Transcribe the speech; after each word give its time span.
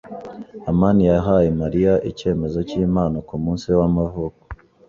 amani 0.69 1.03
yahaye 1.11 1.49
Mariya 1.61 1.93
icyemezo 2.11 2.59
cyimpano 2.69 3.17
kumunsi 3.27 3.63
we 3.69 3.75
w'amavuko. 3.81 4.41